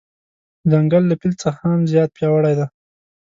ځنګل 0.71 1.03
له 1.07 1.15
فیل 1.19 1.33
څخه 1.43 1.61
هم 1.71 1.81
زیات 1.91 2.09
پیاوړی 2.17 2.53
دی. 2.59 2.65